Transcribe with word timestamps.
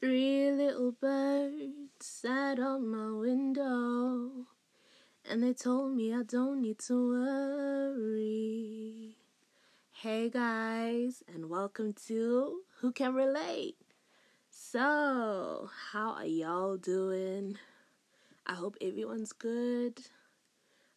Three 0.00 0.50
little 0.50 0.92
birds 0.92 1.74
sat 2.00 2.58
on 2.58 2.88
my 2.88 3.10
window 3.10 4.46
and 5.28 5.42
they 5.42 5.52
told 5.52 5.94
me 5.94 6.14
I 6.14 6.22
don't 6.22 6.62
need 6.62 6.78
to 6.86 7.10
worry. 7.10 8.38
Hey 9.92 10.30
guys, 10.30 11.22
and 11.28 11.50
welcome 11.50 11.92
to 12.06 12.62
Who 12.78 12.92
Can 12.92 13.12
Relate. 13.12 13.76
So, 14.48 15.68
how 15.92 16.12
are 16.12 16.24
y'all 16.24 16.78
doing? 16.78 17.58
I 18.46 18.54
hope 18.54 18.78
everyone's 18.80 19.34
good. 19.34 20.00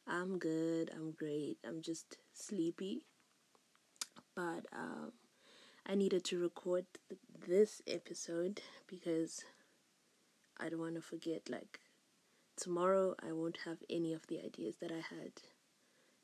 I'm 0.08 0.38
good. 0.38 0.92
I'm 0.96 1.12
great. 1.12 1.58
I'm 1.68 1.82
just 1.82 2.16
sleepy. 2.34 3.04
But 4.34 4.66
um 4.72 5.12
I 5.86 5.96
needed 5.96 6.24
to 6.26 6.40
record 6.40 6.86
this 7.48 7.82
episode 7.88 8.62
because 8.88 9.44
I 10.60 10.70
don't 10.70 10.80
want 10.80 10.96
to 10.96 11.02
forget. 11.02 11.50
Like, 11.50 11.80
tomorrow 12.56 13.16
I 13.22 13.32
won't 13.32 13.60
have 13.66 13.78
any 13.90 14.14
of 14.14 14.28
the 14.28 14.40
ideas 14.44 14.76
that 14.82 14.92
I 14.92 15.02
had 15.16 15.34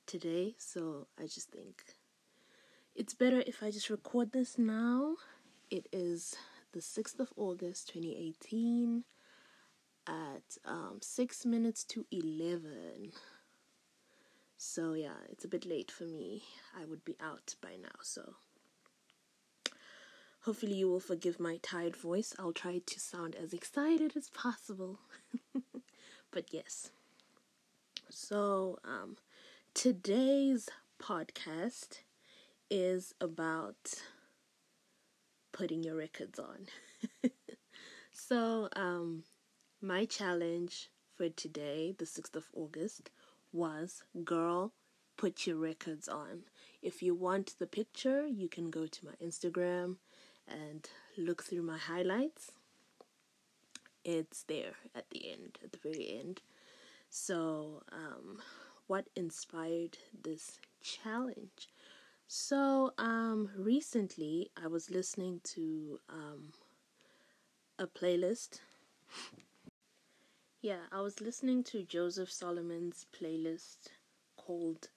today, 0.06 0.56
so 0.58 1.08
I 1.20 1.24
just 1.24 1.50
think 1.52 1.84
it's 2.96 3.14
better 3.14 3.44
if 3.46 3.62
I 3.64 3.72
just 3.72 3.90
record 3.90 4.32
this 4.32 4.58
now. 4.58 5.16
It 5.70 5.88
is 5.92 6.36
the 6.72 6.80
6th 6.80 7.20
of 7.20 7.32
August 7.36 7.90
2018 7.94 9.04
at 10.08 10.58
um, 10.66 11.00
6 11.02 11.46
minutes 11.46 11.84
to 11.86 12.06
11. 12.12 13.12
So, 14.58 14.94
yeah, 14.94 15.14
it's 15.32 15.46
a 15.46 15.48
bit 15.48 15.66
late 15.66 15.92
for 15.92 16.04
me. 16.06 16.44
I 16.78 16.86
would 16.86 17.06
be 17.06 17.16
out 17.22 17.56
by 17.62 17.76
now, 17.82 18.00
so 18.02 18.36
Hopefully, 20.44 20.74
you 20.74 20.90
will 20.90 21.02
forgive 21.02 21.40
my 21.40 21.58
tired 21.62 21.96
voice. 21.96 22.34
I'll 22.40 22.54
try 22.54 22.82
to 22.86 23.00
sound 23.00 23.36
as 23.36 23.54
excited 23.54 24.14
as 24.16 24.30
possible. 24.30 25.00
but 26.32 26.54
yes. 26.54 26.92
So, 28.10 28.80
um, 28.86 29.18
today's 29.74 30.70
podcast 31.02 32.00
is 32.70 33.14
about 33.20 33.96
putting 35.52 35.84
your 35.84 35.96
records 35.96 36.40
on. 36.40 36.68
so, 38.12 38.70
um, 38.76 39.24
my 39.82 40.06
challenge 40.06 40.90
for 41.16 41.30
today, 41.30 41.94
the 41.98 42.06
6th 42.06 42.36
of 42.36 42.46
August, 42.54 43.10
was 43.52 44.04
Girl, 44.24 44.72
put 45.18 45.46
your 45.46 45.58
records 45.58 46.08
on. 46.08 46.44
If 46.82 47.04
you 47.04 47.14
want 47.14 47.56
the 47.60 47.68
picture, 47.68 48.26
you 48.26 48.48
can 48.48 48.70
go 48.70 48.88
to 48.88 49.06
my 49.06 49.14
Instagram 49.22 49.98
and 50.50 50.90
look 51.18 51.44
through 51.44 51.64
my 51.64 51.78
highlights, 51.78 52.52
it's 54.04 54.44
there 54.44 54.74
at 54.96 55.10
the 55.10 55.32
end, 55.32 55.60
at 55.64 55.72
the 55.72 55.80
very 55.80 56.18
end. 56.20 56.42
So, 57.10 57.84
um, 57.92 58.40
what 58.88 59.10
inspired 59.16 59.98
this 60.24 60.60
challenge? 60.82 61.70
So, 62.28 62.94
um, 62.98 63.50
recently 63.58 64.52
I 64.62 64.68
was 64.68 64.90
listening 64.90 65.42
to 65.56 66.00
um, 66.10 66.54
a 67.78 67.88
playlist. 67.88 68.60
Yeah, 70.62 70.82
I 70.92 71.02
was 71.02 71.22
listening 71.22 71.64
to 71.66 71.84
Joseph 71.84 72.32
Solomon's 72.32 73.06
playlist 73.18 73.88
called 74.36 74.90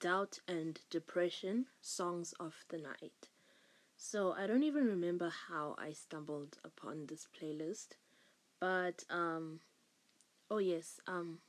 Doubt 0.00 0.40
and 0.46 0.80
Depression 0.90 1.66
Songs 1.80 2.34
of 2.38 2.64
the 2.68 2.78
Night. 2.78 3.28
So 4.00 4.32
I 4.32 4.46
don't 4.46 4.62
even 4.62 4.86
remember 4.86 5.28
how 5.48 5.74
I 5.76 5.92
stumbled 5.92 6.56
upon 6.64 7.06
this 7.06 7.26
playlist, 7.26 7.96
but 8.60 9.04
um, 9.10 9.58
oh 10.48 10.58
yes, 10.58 11.00
um, 11.08 11.40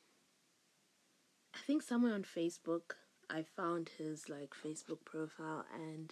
I 1.54 1.60
think 1.60 1.84
somewhere 1.84 2.14
on 2.16 2.24
Facebook 2.24 2.96
I 3.30 3.44
found 3.44 3.92
his 4.00 4.28
like 4.30 4.56
Facebook 4.56 5.06
profile 5.06 5.64
and 5.74 6.12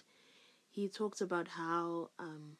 he 0.70 0.88
talked 0.88 1.20
about 1.20 1.48
how 1.48 2.10
um 2.20 2.56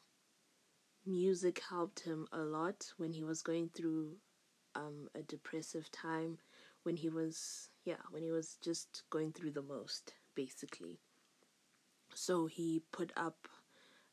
music 1.07 1.63
helped 1.71 2.01
him 2.01 2.27
a 2.33 2.39
lot 2.41 2.93
when 2.97 3.13
he 3.13 3.23
was 3.23 3.43
going 3.43 3.71
through 3.75 4.17
um 4.75 5.09
a 5.15 5.23
depressive 5.23 5.91
time 5.93 6.39
when 6.83 6.97
he 6.97 7.09
was 7.09 7.71
yeah 7.85 8.03
when 8.11 8.25
he 8.25 8.33
was 8.33 8.59
just 8.61 9.05
going 9.09 9.33
through 9.33 9.53
the 9.53 9.63
most 9.63 10.15
basically. 10.35 10.99
So 12.15 12.47
he 12.47 12.83
put 12.91 13.13
up 13.17 13.49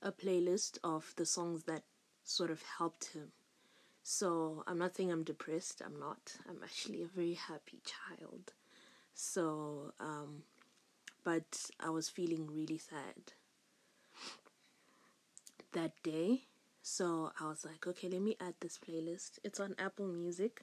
a 0.06 0.12
playlist 0.12 0.78
of 0.84 1.14
the 1.18 1.26
songs 1.26 1.64
that 1.64 1.82
sort 2.24 2.52
of 2.52 2.62
helped 2.78 3.06
him. 3.14 3.32
So 4.04 4.64
I'm 4.68 4.78
not 4.78 4.96
saying 4.96 5.12
I'm 5.12 5.24
depressed. 5.24 5.82
I'm 5.84 6.00
not. 6.00 6.36
I'm 6.48 6.60
actually 6.64 7.02
a 7.02 7.08
very 7.08 7.34
happy 7.34 7.82
child. 7.84 8.54
So, 9.16 9.94
um, 10.00 10.44
but 11.24 11.72
I 11.80 11.90
was 11.90 12.08
feeling 12.08 12.48
really 12.48 12.78
sad 12.78 13.34
that 15.72 15.94
day. 16.04 16.44
So 16.84 17.32
I 17.42 17.48
was 17.48 17.66
like, 17.66 17.88
okay, 17.88 18.08
let 18.08 18.22
me 18.22 18.38
add 18.40 18.54
this 18.60 18.78
playlist. 18.78 19.40
It's 19.44 19.60
on 19.60 19.74
Apple 19.80 20.08
Music. 20.08 20.62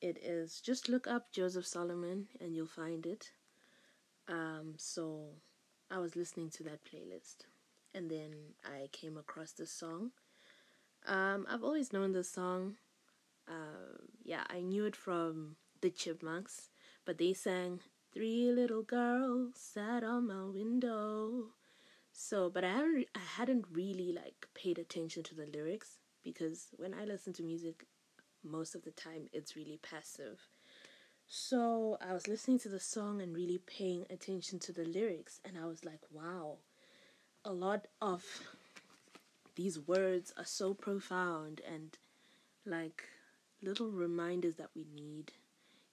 It 0.00 0.18
is 0.20 0.60
just 0.60 0.88
look 0.88 1.06
up 1.06 1.30
Joseph 1.30 1.66
Solomon 1.66 2.26
and 2.40 2.56
you'll 2.56 2.66
find 2.66 3.06
it. 3.06 3.30
Um, 4.28 4.74
so 4.76 5.28
I 5.88 5.98
was 5.98 6.16
listening 6.16 6.50
to 6.50 6.64
that 6.64 6.80
playlist 6.84 7.46
and 7.96 8.10
then 8.10 8.34
I 8.62 8.88
came 8.92 9.16
across 9.16 9.52
this 9.52 9.72
song. 9.72 10.10
Um, 11.06 11.46
I've 11.48 11.64
always 11.64 11.92
known 11.92 12.12
this 12.12 12.30
song. 12.30 12.76
Uh, 13.48 13.96
yeah, 14.22 14.44
I 14.50 14.60
knew 14.60 14.84
it 14.84 14.94
from 14.94 15.56
the 15.80 15.90
Chipmunks, 15.90 16.68
but 17.06 17.16
they 17.16 17.32
sang 17.32 17.80
Three 18.12 18.52
Little 18.52 18.82
Girls 18.82 19.54
Sat 19.54 20.04
on 20.04 20.26
My 20.26 20.44
Window. 20.44 21.54
So, 22.12 22.50
but 22.50 22.64
I 22.64 22.72
hadn't, 22.72 23.08
I 23.14 23.20
hadn't 23.38 23.64
really 23.72 24.12
like 24.12 24.46
paid 24.54 24.78
attention 24.78 25.22
to 25.24 25.34
the 25.34 25.46
lyrics 25.46 25.98
because 26.22 26.68
when 26.76 26.92
I 26.92 27.04
listen 27.04 27.32
to 27.34 27.42
music, 27.42 27.86
most 28.44 28.74
of 28.74 28.82
the 28.82 28.90
time 28.90 29.28
it's 29.32 29.56
really 29.56 29.78
passive. 29.82 30.40
So 31.28 31.98
I 32.06 32.12
was 32.12 32.28
listening 32.28 32.58
to 32.60 32.68
the 32.68 32.80
song 32.80 33.22
and 33.22 33.34
really 33.34 33.58
paying 33.66 34.06
attention 34.10 34.58
to 34.60 34.72
the 34.72 34.84
lyrics, 34.84 35.40
and 35.44 35.58
I 35.58 35.66
was 35.66 35.84
like, 35.84 36.00
wow, 36.10 36.58
a 37.46 37.52
lot 37.52 37.86
of 38.02 38.24
these 39.54 39.78
words 39.78 40.34
are 40.36 40.44
so 40.44 40.74
profound 40.74 41.60
and 41.66 41.96
like 42.66 43.04
little 43.62 43.92
reminders 43.92 44.56
that 44.56 44.70
we 44.74 44.84
need 44.92 45.30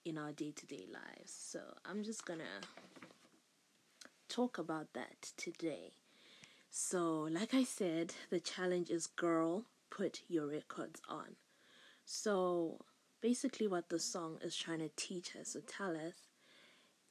in 0.03 0.17
our 0.17 0.31
day 0.31 0.51
to 0.51 0.65
day 0.65 0.87
lives. 0.91 1.31
So 1.31 1.59
I'm 1.85 2.03
just 2.03 2.25
gonna 2.25 2.61
talk 4.27 4.57
about 4.57 4.93
that 4.93 5.31
today. 5.37 5.91
So, 6.71 7.27
like 7.29 7.53
I 7.53 7.63
said, 7.63 8.15
the 8.31 8.39
challenge 8.39 8.89
is 8.89 9.05
girl, 9.05 9.65
put 9.91 10.21
your 10.27 10.47
records 10.47 11.01
on. 11.07 11.35
So, 12.03 12.79
basically, 13.21 13.67
what 13.67 13.89
the 13.89 13.99
song 13.99 14.39
is 14.41 14.57
trying 14.57 14.79
to 14.79 14.89
teach 14.95 15.35
us 15.35 15.55
or 15.55 15.61
tell 15.61 15.95
us 15.95 16.15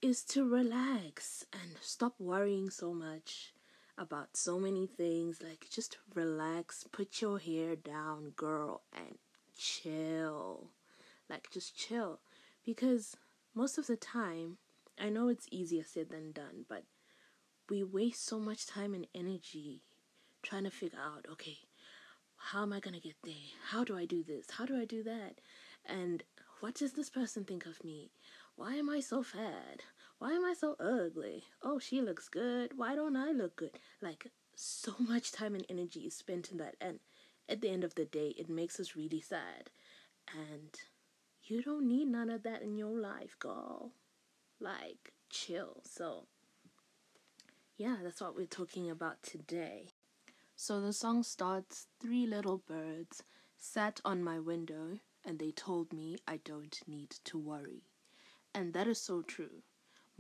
is 0.02 0.25
to 0.25 0.44
relax 0.44 1.44
and 1.52 1.76
stop 1.81 2.14
worrying 2.19 2.70
so 2.70 2.92
much 2.92 3.52
about 3.98 4.36
so 4.36 4.58
many 4.58 4.86
things. 4.86 5.42
Like, 5.42 5.66
just 5.70 5.98
relax, 6.14 6.84
put 6.91 7.20
your 7.20 7.38
hair 7.38 7.76
down, 7.76 8.30
girl, 8.36 8.82
and 8.94 9.19
chill. 9.56 10.69
Like, 11.28 11.50
just 11.50 11.76
chill. 11.76 12.20
Because 12.64 13.16
most 13.54 13.78
of 13.78 13.86
the 13.86 13.97
time, 13.97 14.58
I 15.00 15.08
know 15.08 15.28
it's 15.28 15.47
easier 15.50 15.84
said 15.84 16.10
than 16.10 16.32
done, 16.32 16.64
but 16.69 16.84
we 17.69 17.82
waste 17.82 18.26
so 18.26 18.38
much 18.38 18.66
time 18.66 18.94
and 18.94 19.06
energy 19.14 19.82
trying 20.42 20.64
to 20.64 20.70
figure 20.70 20.98
out, 20.98 21.26
okay, 21.31 21.58
how 22.36 22.62
am 22.62 22.72
I 22.72 22.81
going 22.81 22.94
to 22.94 23.00
get 23.00 23.16
there? 23.25 23.34
How 23.70 23.84
do 23.84 23.97
I 23.97 24.05
do 24.05 24.22
this? 24.22 24.46
How 24.50 24.66
do 24.66 24.76
I 24.76 24.84
do 24.84 25.02
that? 25.05 25.40
And 25.87 26.22
what 26.61 26.75
does 26.75 26.93
this 26.93 27.11
person 27.11 27.44
think 27.44 27.66
of 27.66 27.84
me? 27.84 28.11
Why 28.56 28.75
am 28.75 28.90
I 28.90 29.00
so 29.00 29.22
fat? 29.22 29.82
Why 30.22 30.34
am 30.34 30.44
I 30.44 30.54
so 30.54 30.76
ugly? 30.78 31.42
Oh, 31.64 31.80
she 31.80 32.00
looks 32.00 32.28
good. 32.28 32.78
Why 32.78 32.94
don't 32.94 33.16
I 33.16 33.32
look 33.32 33.56
good? 33.56 33.72
Like, 34.00 34.30
so 34.54 34.94
much 35.00 35.32
time 35.32 35.56
and 35.56 35.66
energy 35.69 36.02
is 36.02 36.14
spent 36.14 36.52
in 36.52 36.58
that. 36.58 36.76
And 36.80 37.00
at 37.48 37.60
the 37.60 37.69
end 37.69 37.82
of 37.82 37.96
the 37.96 38.04
day, 38.04 38.28
it 38.38 38.48
makes 38.48 38.78
us 38.78 38.94
really 38.94 39.20
sad. 39.20 39.70
And 40.32 40.78
you 41.42 41.60
don't 41.60 41.88
need 41.88 42.06
none 42.06 42.30
of 42.30 42.44
that 42.44 42.62
in 42.62 42.76
your 42.76 42.96
life, 42.96 43.36
girl. 43.40 43.90
Like, 44.60 45.12
chill. 45.28 45.82
So, 45.82 46.28
yeah, 47.76 47.96
that's 48.00 48.20
what 48.20 48.36
we're 48.36 48.46
talking 48.46 48.88
about 48.88 49.25
today. 49.25 49.88
So 50.54 50.80
the 50.80 50.92
song 50.92 51.25
starts 51.25 51.88
Three 52.00 52.28
little 52.28 52.58
birds 52.58 53.25
sat 53.58 54.00
on 54.04 54.22
my 54.22 54.38
window 54.38 55.00
and 55.25 55.40
they 55.40 55.50
told 55.50 55.92
me 55.92 56.18
I 56.28 56.36
don't 56.44 56.78
need 56.86 57.10
to 57.25 57.38
worry. 57.40 57.82
And 58.54 58.72
that 58.75 58.86
is 58.86 59.00
so 59.00 59.22
true. 59.22 59.64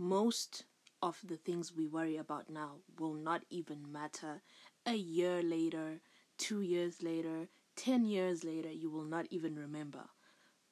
Most 0.02 0.64
of 1.00 1.20
the 1.22 1.36
things 1.36 1.72
we 1.72 1.86
worry 1.86 2.16
about 2.16 2.50
now 2.50 2.80
will 2.98 3.14
not 3.14 3.44
even 3.50 3.92
matter 3.92 4.42
a 4.84 4.94
year 4.94 5.44
later, 5.44 6.00
two 6.36 6.60
years 6.60 7.04
later, 7.04 7.46
10 7.76 8.04
years 8.04 8.42
later, 8.42 8.68
you 8.68 8.90
will 8.90 9.04
not 9.04 9.28
even 9.30 9.54
remember 9.54 10.06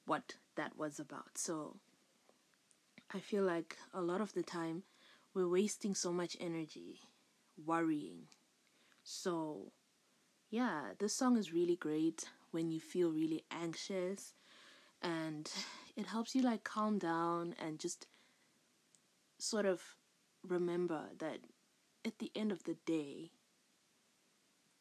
what 0.05 0.35
that 0.57 0.77
was 0.77 0.99
about. 0.99 1.39
So 1.39 1.77
I 3.15 3.21
feel 3.21 3.45
like 3.45 3.79
a 3.95 4.03
lot 4.03 4.21
of 4.21 4.33
the 4.33 4.43
time 4.43 4.83
we're 5.33 5.47
wasting 5.47 5.95
so 5.95 6.13
much 6.13 6.37
energy 6.41 6.99
worrying. 7.57 8.27
So, 9.05 9.71
yeah, 10.51 10.95
this 10.99 11.15
song 11.15 11.37
is 11.37 11.53
really 11.53 11.77
great 11.77 12.25
when 12.51 12.73
you 12.73 12.81
feel 12.81 13.13
really 13.13 13.45
anxious 13.53 14.35
and 15.01 15.49
it 15.95 16.07
helps 16.07 16.35
you 16.35 16.43
like 16.43 16.65
calm 16.65 16.99
down 16.99 17.55
and 17.61 17.79
just 17.79 18.09
sort 19.43 19.67
of 19.67 19.81
remember 20.47 21.11
that 21.19 21.41
at 22.05 22.19
the 22.19 22.31
end 22.35 22.53
of 22.53 22.65
the 22.65 22.77
day, 22.87 23.31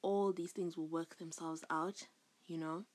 all 0.01 0.31
these 0.31 0.51
things 0.51 0.77
will 0.77 0.87
work 0.87 1.17
themselves 1.17 1.63
out, 1.69 2.07
you 2.47 2.57
know? 2.57 2.85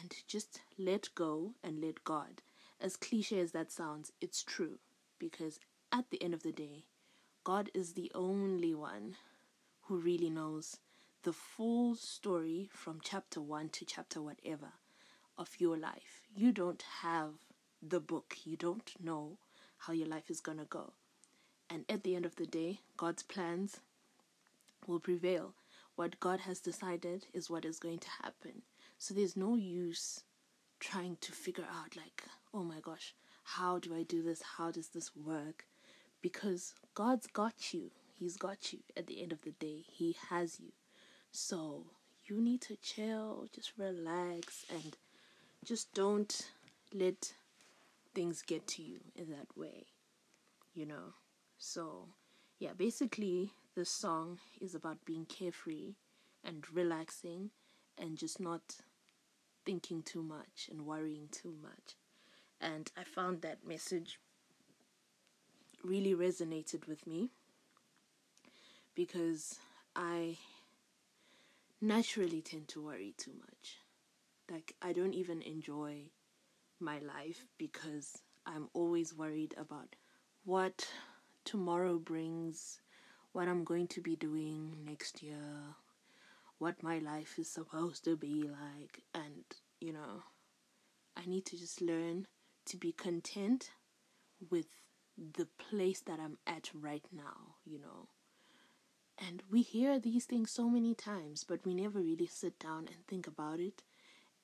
And 0.00 0.14
just 0.26 0.60
let 0.78 1.14
go 1.14 1.54
and 1.62 1.80
let 1.80 2.04
God. 2.04 2.42
As 2.80 2.96
cliche 2.96 3.40
as 3.40 3.52
that 3.52 3.72
sounds, 3.72 4.12
it's 4.20 4.42
true. 4.42 4.78
Because 5.18 5.58
at 5.92 6.10
the 6.10 6.22
end 6.22 6.34
of 6.34 6.42
the 6.42 6.52
day, 6.52 6.84
God 7.44 7.70
is 7.74 7.94
the 7.94 8.12
only 8.14 8.74
one 8.74 9.16
who 9.82 9.98
really 9.98 10.30
knows 10.30 10.78
the 11.22 11.32
full 11.32 11.94
story 11.94 12.68
from 12.72 13.00
chapter 13.02 13.40
1 13.40 13.70
to 13.70 13.84
chapter 13.84 14.20
whatever 14.20 14.72
of 15.36 15.56
your 15.58 15.76
life. 15.76 16.28
You 16.34 16.52
don't 16.52 16.82
have 17.02 17.34
the 17.82 18.00
book, 18.00 18.36
you 18.44 18.56
don't 18.56 18.92
know 19.02 19.38
how 19.78 19.92
your 19.92 20.08
life 20.08 20.30
is 20.30 20.40
going 20.40 20.58
to 20.58 20.64
go. 20.64 20.92
And 21.70 21.84
at 21.88 22.02
the 22.02 22.16
end 22.16 22.24
of 22.26 22.36
the 22.36 22.46
day, 22.46 22.80
God's 22.96 23.22
plans 23.22 23.80
will 24.86 25.00
prevail. 25.00 25.54
What 25.96 26.20
God 26.20 26.40
has 26.40 26.60
decided 26.60 27.26
is 27.32 27.50
what 27.50 27.64
is 27.64 27.78
going 27.78 27.98
to 27.98 28.08
happen. 28.22 28.62
So 28.98 29.14
there's 29.14 29.36
no 29.36 29.56
use 29.56 30.22
trying 30.80 31.16
to 31.20 31.32
figure 31.32 31.66
out, 31.70 31.96
like, 31.96 32.24
oh 32.54 32.62
my 32.62 32.80
gosh, 32.80 33.14
how 33.44 33.78
do 33.78 33.94
I 33.94 34.02
do 34.02 34.22
this? 34.22 34.42
How 34.56 34.70
does 34.70 34.88
this 34.88 35.10
work? 35.16 35.66
Because 36.22 36.74
God's 36.94 37.26
got 37.26 37.74
you. 37.74 37.90
He's 38.14 38.36
got 38.36 38.72
you 38.72 38.80
at 38.96 39.06
the 39.06 39.22
end 39.22 39.32
of 39.32 39.42
the 39.42 39.52
day. 39.52 39.84
He 39.86 40.16
has 40.30 40.58
you. 40.60 40.72
So 41.30 41.86
you 42.24 42.40
need 42.40 42.60
to 42.62 42.76
chill, 42.76 43.46
just 43.54 43.72
relax, 43.76 44.64
and 44.70 44.96
just 45.64 45.92
don't 45.94 46.50
let 46.92 47.34
things 48.14 48.42
get 48.42 48.66
to 48.66 48.82
you 48.82 49.00
in 49.14 49.30
that 49.30 49.56
way, 49.56 49.86
you 50.74 50.86
know. 50.86 51.14
So, 51.58 52.08
yeah, 52.58 52.72
basically, 52.76 53.52
this 53.74 53.90
song 53.90 54.38
is 54.60 54.74
about 54.74 55.04
being 55.04 55.24
carefree 55.24 55.94
and 56.44 56.64
relaxing 56.72 57.50
and 57.96 58.16
just 58.16 58.40
not 58.40 58.76
thinking 59.64 60.02
too 60.02 60.22
much 60.22 60.68
and 60.70 60.86
worrying 60.86 61.28
too 61.30 61.54
much. 61.62 61.96
And 62.60 62.90
I 62.96 63.04
found 63.04 63.42
that 63.42 63.66
message 63.66 64.18
really 65.84 66.14
resonated 66.14 66.88
with 66.88 67.06
me 67.06 67.30
because 68.94 69.58
I 69.94 70.38
naturally 71.80 72.40
tend 72.42 72.68
to 72.68 72.82
worry 72.84 73.14
too 73.16 73.32
much. 73.38 73.76
Like, 74.50 74.74
I 74.82 74.92
don't 74.92 75.14
even 75.14 75.42
enjoy 75.42 76.10
my 76.80 76.98
life 77.00 77.44
because 77.58 78.22
I'm 78.46 78.68
always 78.72 79.14
worried 79.14 79.54
about 79.58 79.96
what 80.44 80.88
tomorrow 81.44 81.98
brings, 81.98 82.80
what 83.32 83.48
I'm 83.48 83.64
going 83.64 83.88
to 83.88 84.00
be 84.00 84.16
doing 84.16 84.76
next 84.84 85.22
year, 85.22 85.74
what 86.58 86.82
my 86.82 86.98
life 86.98 87.38
is 87.38 87.50
supposed 87.50 88.04
to 88.04 88.16
be 88.16 88.42
like, 88.42 89.02
and 89.14 89.44
you 89.80 89.92
know, 89.92 90.22
I 91.16 91.26
need 91.26 91.46
to 91.46 91.58
just 91.58 91.80
learn 91.80 92.26
to 92.66 92.76
be 92.76 92.92
content 92.92 93.70
with 94.50 94.66
the 95.16 95.46
place 95.58 96.00
that 96.00 96.20
I'm 96.20 96.38
at 96.46 96.70
right 96.74 97.04
now, 97.12 97.56
you 97.64 97.78
know. 97.78 98.08
And 99.18 99.42
we 99.50 99.62
hear 99.62 99.98
these 99.98 100.26
things 100.26 100.50
so 100.52 100.68
many 100.68 100.94
times, 100.94 101.44
but 101.44 101.64
we 101.64 101.74
never 101.74 101.98
really 102.00 102.26
sit 102.26 102.58
down 102.58 102.86
and 102.86 103.04
think 103.08 103.26
about 103.26 103.58
it 103.58 103.82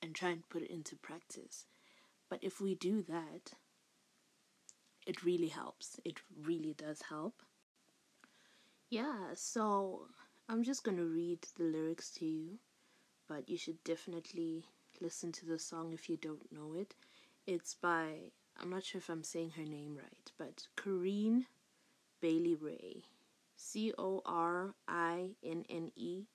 and 0.01 0.13
try 0.13 0.29
and 0.29 0.47
put 0.49 0.63
it 0.63 0.71
into 0.71 0.97
practice. 0.97 1.65
But 2.29 2.39
if 2.41 2.59
we 2.59 2.75
do 2.75 3.03
that, 3.03 3.53
it 5.05 5.23
really 5.23 5.47
helps. 5.47 5.99
It 6.03 6.19
really 6.43 6.73
does 6.73 7.03
help. 7.09 7.41
Yeah, 8.89 9.33
so 9.33 10.07
I'm 10.49 10.63
just 10.63 10.83
going 10.83 10.97
to 10.97 11.05
read 11.05 11.39
the 11.57 11.63
lyrics 11.63 12.09
to 12.11 12.25
you, 12.25 12.59
but 13.27 13.49
you 13.49 13.57
should 13.57 13.83
definitely 13.83 14.65
listen 15.01 15.31
to 15.33 15.45
the 15.45 15.59
song 15.59 15.91
if 15.93 16.09
you 16.09 16.17
don't 16.17 16.51
know 16.51 16.73
it. 16.73 16.95
It's 17.47 17.75
by, 17.75 18.31
I'm 18.59 18.69
not 18.69 18.83
sure 18.83 18.99
if 18.99 19.09
I'm 19.09 19.23
saying 19.23 19.51
her 19.57 19.63
name 19.63 19.97
right, 19.97 20.31
but 20.37 20.67
Corinne 20.75 21.45
Bailey 22.21 22.55
Rae. 22.55 23.03
C 23.57 23.93
O 23.97 24.21
R 24.25 24.73
I 24.87 25.31
N 25.43 25.65
N 25.69 25.91
E. 25.95 26.25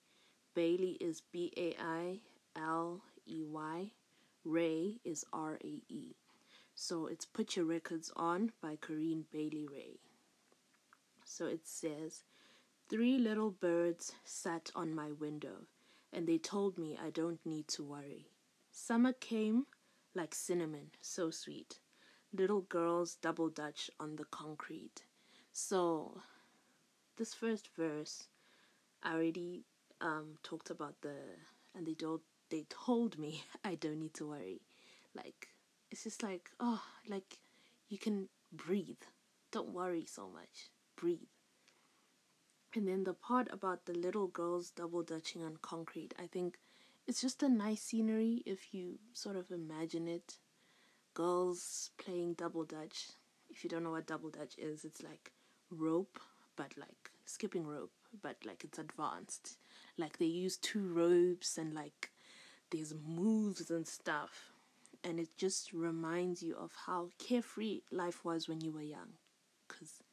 Bailey 0.53 0.97
is 0.99 1.21
B 1.31 1.51
A 1.55 1.75
I 1.79 2.19
L 2.55 3.01
E 3.27 3.43
Y. 3.43 3.91
Rae 4.43 4.97
is 5.03 5.23
R 5.31 5.59
A 5.63 5.81
E. 5.87 6.15
So 6.73 7.05
it's 7.05 7.25
Put 7.25 7.55
Your 7.55 7.65
Records 7.65 8.11
On 8.15 8.51
by 8.61 8.75
Corinne 8.75 9.25
Bailey 9.31 9.67
Rae. 9.71 9.99
So 11.23 11.45
it 11.45 11.67
says, 11.67 12.23
Three 12.89 13.17
little 13.19 13.51
birds 13.51 14.13
sat 14.25 14.71
on 14.75 14.95
my 14.95 15.11
window, 15.11 15.67
and 16.11 16.27
they 16.27 16.39
told 16.39 16.77
me 16.77 16.97
I 17.01 17.11
don't 17.11 17.39
need 17.45 17.67
to 17.69 17.83
worry. 17.83 18.27
Summer 18.71 19.13
came 19.13 19.67
like 20.15 20.33
cinnamon, 20.33 20.89
so 21.01 21.29
sweet. 21.29 21.79
Little 22.33 22.61
girls 22.61 23.15
double 23.15 23.49
dutch 23.49 23.91
on 23.99 24.15
the 24.15 24.25
concrete. 24.25 25.03
So, 25.53 26.21
this 27.17 27.33
first 27.33 27.69
verse, 27.77 28.27
I 29.03 29.13
already 29.13 29.65
um, 30.01 30.37
talked 30.41 30.69
about 30.71 30.95
the, 31.01 31.15
and 31.75 31.85
they 31.85 31.93
told 31.93 32.21
they 32.51 32.65
told 32.69 33.17
me 33.17 33.43
I 33.63 33.75
don't 33.75 33.99
need 33.99 34.13
to 34.15 34.29
worry. 34.29 34.61
Like 35.15 35.47
it's 35.89 36.03
just 36.03 36.23
like, 36.23 36.51
oh, 36.59 36.81
like 37.07 37.39
you 37.89 37.97
can 37.97 38.29
breathe. 38.51 39.03
Don't 39.51 39.73
worry 39.73 40.05
so 40.05 40.29
much. 40.29 40.69
Breathe. 40.95 41.27
And 42.73 42.87
then 42.87 43.03
the 43.03 43.13
part 43.13 43.49
about 43.51 43.85
the 43.85 43.93
little 43.93 44.27
girls 44.27 44.71
double 44.71 45.03
dutching 45.03 45.43
on 45.43 45.57
concrete, 45.61 46.13
I 46.17 46.27
think 46.27 46.57
it's 47.05 47.19
just 47.19 47.43
a 47.43 47.49
nice 47.49 47.81
scenery 47.81 48.43
if 48.45 48.73
you 48.73 48.99
sort 49.13 49.35
of 49.35 49.51
imagine 49.51 50.07
it. 50.07 50.37
Girls 51.13 51.89
playing 51.97 52.35
double 52.35 52.63
dutch. 52.63 53.09
If 53.49 53.65
you 53.65 53.69
don't 53.69 53.83
know 53.83 53.91
what 53.91 54.07
double 54.07 54.29
dutch 54.29 54.55
is, 54.57 54.85
it's 54.85 55.03
like 55.03 55.33
rope, 55.69 56.19
but 56.55 56.73
like 56.77 57.11
skipping 57.25 57.67
rope, 57.67 57.91
but 58.21 58.37
like 58.45 58.63
it's 58.63 58.79
advanced. 58.79 59.57
Like 59.97 60.17
they 60.17 60.25
use 60.25 60.55
two 60.55 60.87
ropes 60.87 61.57
and 61.57 61.73
like 61.73 62.10
there's 62.71 62.93
moves 63.05 63.69
and 63.69 63.87
stuff 63.87 64.51
and 65.03 65.19
it 65.19 65.29
just 65.37 65.73
reminds 65.73 66.41
you 66.43 66.55
of 66.55 66.71
how 66.85 67.09
carefree 67.17 67.81
life 67.91 68.23
was 68.23 68.47
when 68.47 68.61
you 68.61 68.71
were 68.71 68.81
young 68.81 69.13
because 69.67 70.03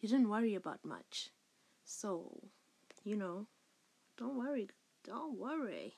you 0.00 0.08
didn't 0.08 0.28
worry 0.28 0.54
about 0.54 0.84
much. 0.84 1.30
So, 1.84 2.40
you 3.04 3.16
know, 3.16 3.46
don't 4.18 4.36
worry. 4.36 4.68
Don't 5.04 5.38
worry. 5.38 5.94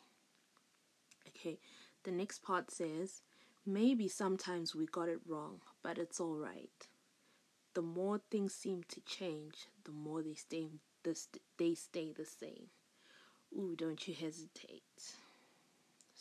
Okay, 1.28 1.58
the 2.04 2.12
next 2.12 2.42
part 2.42 2.70
says 2.70 3.22
maybe 3.64 4.08
sometimes 4.08 4.74
we 4.74 4.86
got 4.86 5.08
it 5.08 5.20
wrong, 5.26 5.60
but 5.82 5.98
it's 5.98 6.20
all 6.20 6.36
right. 6.36 6.86
The 7.74 7.82
more 7.82 8.20
things 8.30 8.54
seem 8.54 8.84
to 8.88 9.00
change, 9.00 9.66
the 9.84 9.92
more 9.92 10.22
they 10.22 10.34
stay 10.34 10.68
the 11.02 11.18
they 11.58 11.74
stay 11.74 12.12
the 12.12 12.24
same. 12.24 12.68
Ooh, 13.56 13.74
don't 13.76 14.06
you 14.06 14.14
hesitate. 14.14 14.82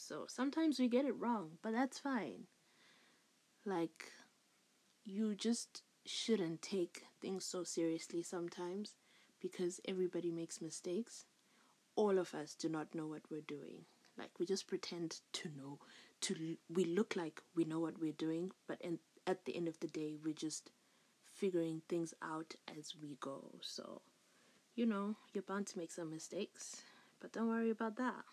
So 0.08 0.26
sometimes 0.28 0.80
we 0.80 0.88
get 0.88 1.06
it 1.06 1.20
wrong, 1.20 1.58
but 1.64 1.74
that's 1.74 1.98
fine. 1.98 2.44
Like, 3.66 4.12
you 5.04 5.34
just 5.34 5.82
shouldn't 6.06 6.62
take 6.62 7.06
things 7.20 7.44
so 7.44 7.64
seriously 7.64 8.22
sometimes 8.22 8.94
because 9.42 9.82
everybody 9.88 10.30
makes 10.30 10.62
mistakes. 10.62 11.26
All 11.96 12.20
of 12.20 12.36
us 12.36 12.54
do 12.54 12.70
not 12.70 12.94
know 12.94 13.08
what 13.08 13.24
we're 13.32 13.42
doing. 13.42 13.86
Like, 14.16 14.30
we 14.38 14.46
just 14.46 14.68
pretend 14.68 15.22
to 15.34 15.50
know, 15.58 15.80
to 16.22 16.56
we 16.70 16.86
look 16.86 17.16
like 17.16 17.42
we 17.56 17.66
know 17.66 17.80
what 17.80 18.00
we're 18.00 18.12
doing, 18.12 18.52
but 18.68 18.80
in, 18.82 19.00
at 19.26 19.46
the 19.46 19.56
end 19.56 19.68
of 19.68 19.80
the 19.80 19.88
day, 19.88 20.18
we're 20.24 20.36
just 20.36 20.70
figuring 21.34 21.82
things 21.90 22.14
out 22.22 22.54
as 22.78 22.94
we 23.02 23.18
go. 23.22 23.56
So, 23.62 24.04
you 24.76 24.86
know, 24.86 25.16
you're 25.34 25.42
bound 25.42 25.66
to 25.68 25.80
make 25.80 25.92
some 25.92 26.12
mistakes, 26.12 26.84
but 27.20 27.34
don't 27.34 27.50
worry 27.50 27.72
about 27.72 27.96
that. 27.96 28.24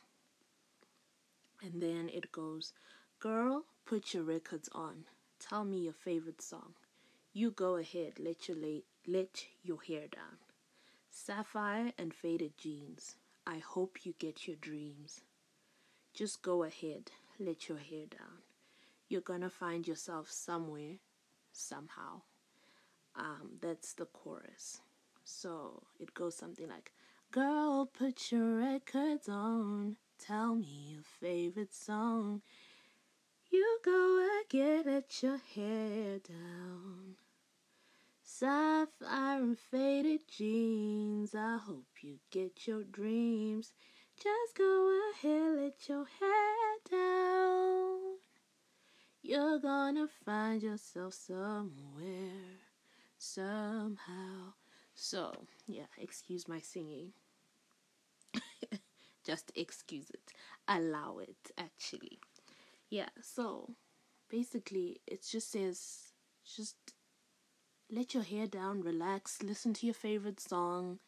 And 1.62 1.80
then 1.82 2.10
it 2.12 2.30
goes, 2.32 2.72
Girl, 3.20 3.64
put 3.86 4.12
your 4.12 4.24
records 4.24 4.68
on. 4.72 5.04
Tell 5.40 5.64
me 5.64 5.78
your 5.78 5.94
favorite 5.94 6.42
song. 6.42 6.74
You 7.32 7.50
go 7.50 7.76
ahead, 7.76 8.14
let 8.18 8.48
your 8.48 8.56
lay, 8.58 8.84
let 9.06 9.46
your 9.62 9.80
hair 9.82 10.08
down. 10.08 10.38
Sapphire 11.10 11.92
and 11.98 12.14
faded 12.14 12.58
jeans. 12.58 13.16
I 13.46 13.58
hope 13.58 14.04
you 14.06 14.14
get 14.18 14.46
your 14.46 14.56
dreams. 14.56 15.20
just 16.14 16.42
go 16.42 16.62
ahead, 16.64 17.10
let 17.38 17.68
your 17.68 17.78
hair 17.78 18.06
down. 18.06 18.42
You're 19.08 19.20
gonna 19.22 19.50
find 19.50 19.86
yourself 19.86 20.30
somewhere, 20.30 20.96
somehow. 21.52 22.22
Um, 23.16 23.58
that's 23.60 23.92
the 23.94 24.06
chorus. 24.06 24.80
So 25.24 25.82
it 26.00 26.14
goes 26.14 26.36
something 26.36 26.68
like, 26.68 26.92
Girl, 27.30 27.86
put 27.86 28.30
your 28.32 28.56
records 28.58 29.28
on. 29.28 29.96
Tell 30.26 30.54
me 30.54 30.92
your 30.92 31.02
favorite 31.02 31.74
song. 31.74 32.42
You 33.50 33.80
go 33.84 34.40
again, 34.46 34.84
let 34.86 35.20
your 35.20 35.38
hair 35.52 36.20
down. 36.20 37.16
Sapphire 38.22 39.42
and 39.42 39.58
faded 39.58 40.20
jeans. 40.28 41.34
I 41.34 41.56
hope 41.56 41.86
you 42.02 42.20
get 42.30 42.68
your 42.68 42.84
dreams. 42.84 43.72
Just 44.16 44.56
go 44.56 45.10
ahead, 45.10 45.56
let 45.56 45.88
your 45.88 46.06
hair 46.20 46.78
down. 46.88 48.18
You're 49.22 49.58
gonna 49.58 50.06
find 50.24 50.62
yourself 50.62 51.14
somewhere, 51.14 52.60
somehow. 53.18 54.52
So, 54.94 55.46
yeah, 55.66 55.86
excuse 55.98 56.46
my 56.46 56.60
singing. 56.60 57.12
Just 59.24 59.52
excuse 59.54 60.10
it. 60.10 60.32
Allow 60.68 61.18
it, 61.18 61.50
actually. 61.56 62.18
Yeah, 62.90 63.08
so 63.20 63.70
basically, 64.28 65.00
it 65.06 65.24
just 65.28 65.50
says 65.50 66.12
just 66.44 66.76
let 67.90 68.14
your 68.14 68.22
hair 68.22 68.46
down, 68.46 68.80
relax, 68.80 69.42
listen 69.42 69.74
to 69.74 69.86
your 69.86 69.94
favorite 69.94 70.40
song. 70.40 70.98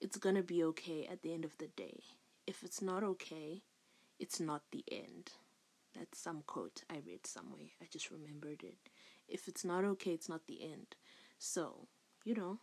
It's 0.00 0.16
gonna 0.16 0.42
be 0.42 0.64
okay 0.64 1.06
at 1.10 1.22
the 1.22 1.32
end 1.32 1.44
of 1.44 1.56
the 1.58 1.68
day. 1.68 2.00
If 2.46 2.62
it's 2.62 2.82
not 2.82 3.02
okay, 3.04 3.62
it's 4.18 4.40
not 4.40 4.62
the 4.72 4.84
end. 4.90 5.32
That's 5.94 6.18
some 6.18 6.42
quote 6.46 6.82
I 6.90 7.00
read 7.06 7.26
somewhere. 7.26 7.70
I 7.82 7.86
just 7.90 8.10
remembered 8.10 8.62
it. 8.62 8.78
If 9.28 9.48
it's 9.48 9.64
not 9.64 9.84
okay, 9.84 10.12
it's 10.12 10.28
not 10.28 10.46
the 10.46 10.62
end. 10.62 10.96
So, 11.38 11.88
you 12.24 12.34
know, 12.34 12.58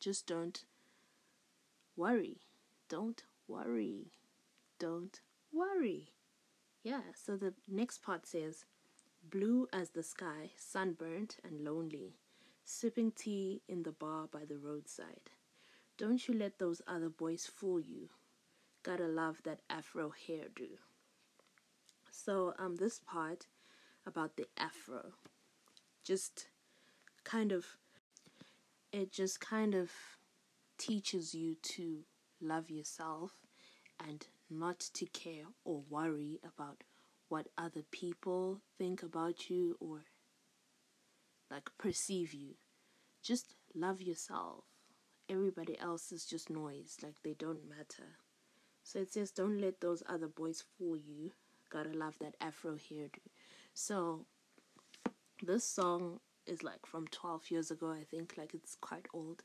just 0.00 0.26
don't 0.26 0.64
worry. 1.96 2.38
Don't 2.88 3.22
worry. 3.50 4.12
Don't 4.78 5.20
worry. 5.52 6.12
Yeah, 6.82 7.02
so 7.14 7.36
the 7.36 7.54
next 7.68 7.98
part 8.02 8.26
says 8.26 8.64
blue 9.30 9.68
as 9.72 9.90
the 9.90 10.02
sky, 10.02 10.50
sunburnt 10.56 11.36
and 11.44 11.60
lonely, 11.64 12.14
sipping 12.64 13.12
tea 13.12 13.62
in 13.68 13.82
the 13.82 13.92
bar 13.92 14.26
by 14.32 14.44
the 14.44 14.56
roadside. 14.56 15.30
Don't 15.98 16.26
you 16.26 16.34
let 16.34 16.58
those 16.58 16.80
other 16.86 17.10
boys 17.10 17.46
fool 17.46 17.80
you. 17.80 18.08
Gotta 18.82 19.06
love 19.06 19.42
that 19.44 19.60
afro 19.68 20.12
hairdo. 20.26 20.78
So, 22.10 22.54
um, 22.58 22.76
this 22.76 23.00
part 23.00 23.46
about 24.06 24.36
the 24.36 24.46
afro 24.56 25.12
just 26.04 26.46
kind 27.24 27.52
of 27.52 27.66
it 28.92 29.12
just 29.12 29.40
kind 29.40 29.74
of 29.74 29.90
teaches 30.78 31.34
you 31.34 31.54
to 31.62 32.04
love 32.40 32.70
yourself 32.70 33.32
and 34.06 34.26
not 34.48 34.80
to 34.80 35.06
care 35.06 35.44
or 35.64 35.82
worry 35.88 36.40
about 36.44 36.82
what 37.28 37.48
other 37.56 37.82
people 37.90 38.60
think 38.78 39.02
about 39.02 39.48
you 39.48 39.76
or 39.80 40.00
like 41.50 41.70
perceive 41.78 42.32
you. 42.34 42.54
Just 43.22 43.54
love 43.74 44.00
yourself. 44.00 44.64
Everybody 45.28 45.78
else 45.78 46.10
is 46.10 46.24
just 46.24 46.50
noise, 46.50 46.96
like 47.02 47.16
they 47.22 47.34
don't 47.34 47.68
matter. 47.68 48.16
So 48.82 48.98
it 48.98 49.12
says, 49.12 49.30
don't 49.30 49.60
let 49.60 49.80
those 49.80 50.02
other 50.08 50.26
boys 50.26 50.64
fool 50.76 50.96
you. 50.96 51.32
Gotta 51.70 51.90
love 51.90 52.16
that 52.20 52.34
afro 52.40 52.74
hairdo. 52.74 53.20
So 53.74 54.26
this 55.42 55.64
song 55.64 56.18
is 56.46 56.62
like 56.64 56.84
from 56.84 57.06
12 57.08 57.50
years 57.50 57.70
ago, 57.70 57.90
I 57.90 58.02
think, 58.10 58.34
like 58.36 58.54
it's 58.54 58.76
quite 58.80 59.06
old. 59.14 59.42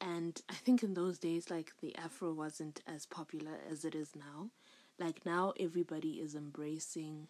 And 0.00 0.40
I 0.48 0.54
think 0.54 0.82
in 0.82 0.94
those 0.94 1.18
days, 1.18 1.50
like 1.50 1.72
the 1.80 1.96
afro 1.96 2.32
wasn't 2.32 2.80
as 2.86 3.06
popular 3.06 3.58
as 3.70 3.84
it 3.84 3.94
is 3.94 4.10
now. 4.14 4.50
Like 4.98 5.24
now, 5.26 5.52
everybody 5.58 6.20
is 6.20 6.34
embracing 6.34 7.28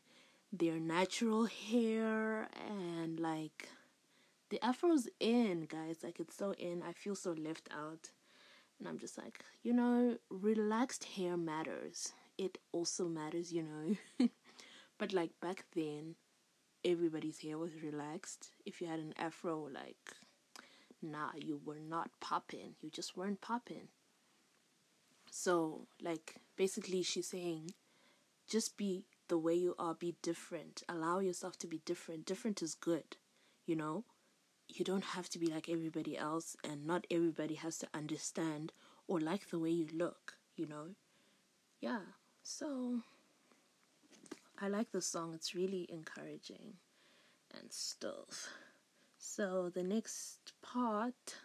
their 0.52 0.78
natural 0.78 1.46
hair 1.46 2.48
and 2.68 3.18
like 3.18 3.68
the 4.50 4.64
afro's 4.64 5.08
in, 5.20 5.66
guys. 5.68 5.98
Like 6.02 6.20
it's 6.20 6.36
so 6.36 6.52
in. 6.58 6.82
I 6.82 6.92
feel 6.92 7.14
so 7.14 7.32
left 7.32 7.68
out. 7.72 8.10
And 8.78 8.88
I'm 8.88 8.98
just 8.98 9.16
like, 9.16 9.40
you 9.62 9.72
know, 9.72 10.16
relaxed 10.30 11.04
hair 11.04 11.36
matters. 11.36 12.12
It 12.36 12.58
also 12.72 13.06
matters, 13.08 13.52
you 13.52 13.62
know. 13.62 14.28
but 14.98 15.12
like 15.12 15.30
back 15.40 15.64
then, 15.74 16.16
everybody's 16.84 17.40
hair 17.40 17.56
was 17.58 17.82
relaxed. 17.82 18.50
If 18.66 18.80
you 18.80 18.88
had 18.88 18.98
an 19.00 19.14
afro, 19.16 19.68
like, 19.72 20.12
nah, 21.04 21.30
you 21.36 21.60
were 21.64 21.80
not 21.80 22.10
popping. 22.20 22.74
You 22.80 22.90
just 22.90 23.16
weren't 23.16 23.40
popping. 23.40 23.88
So, 25.30 25.86
like, 26.00 26.36
basically, 26.56 27.02
she's 27.02 27.28
saying, 27.28 27.74
just 28.48 28.76
be 28.76 29.04
the 29.28 29.38
way 29.38 29.54
you 29.54 29.74
are, 29.78 29.94
be 29.94 30.16
different. 30.22 30.82
Allow 30.88 31.18
yourself 31.18 31.58
to 31.58 31.66
be 31.66 31.80
different. 31.84 32.26
Different 32.26 32.62
is 32.62 32.74
good, 32.74 33.16
you 33.66 33.76
know? 33.76 34.04
You 34.68 34.84
don't 34.84 35.04
have 35.04 35.28
to 35.30 35.38
be 35.38 35.46
like 35.46 35.68
everybody 35.68 36.16
else, 36.16 36.56
and 36.64 36.86
not 36.86 37.06
everybody 37.10 37.54
has 37.54 37.78
to 37.78 37.88
understand 37.92 38.72
or 39.06 39.20
like 39.20 39.50
the 39.50 39.58
way 39.58 39.70
you 39.70 39.88
look, 39.92 40.34
you 40.56 40.66
know? 40.66 40.88
Yeah, 41.80 42.00
so 42.42 43.00
I 44.60 44.68
like 44.68 44.92
the 44.92 45.02
song, 45.02 45.34
it's 45.34 45.54
really 45.54 45.86
encouraging 45.90 46.74
and 47.52 47.72
stuff. 47.72 48.48
So 49.26 49.70
the 49.70 49.82
next 49.82 50.52
part 50.62 51.36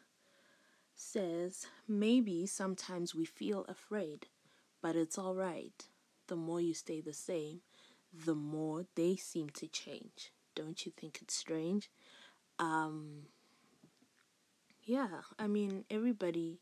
says 0.96 1.66
maybe 1.88 2.46
sometimes 2.46 3.16
we 3.16 3.24
feel 3.24 3.64
afraid, 3.70 4.28
but 4.82 4.98
it's 4.98 5.18
alright. 5.18 5.88
The 6.28 6.36
more 6.36 6.60
you 6.60 6.74
stay 6.74 7.00
the 7.00 7.14
same, 7.14 7.62
the 8.14 8.36
more 8.36 8.86
they 8.96 9.16
seem 9.16 9.50
to 9.52 9.68
change. 9.68 10.34
Don't 10.56 10.86
you 10.86 10.92
think 10.96 11.20
it's 11.22 11.34
strange? 11.34 11.90
Um, 12.60 13.28
yeah, 14.84 15.22
I 15.40 15.48
mean, 15.48 15.86
everybody 15.90 16.60